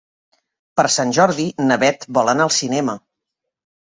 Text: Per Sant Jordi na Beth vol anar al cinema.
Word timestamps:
Per 0.79 0.85
Sant 0.93 1.11
Jordi 1.17 1.43
na 1.71 1.77
Beth 1.85 2.07
vol 2.19 2.33
anar 2.33 2.47
al 2.49 2.53
cinema. 2.57 2.95